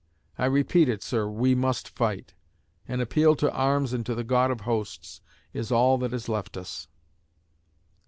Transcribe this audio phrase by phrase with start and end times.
[0.35, 2.33] I repeat it, sir, we must fight!
[2.87, 5.21] An appeal to arms and to the God of Hosts
[5.53, 6.87] is all that is left us!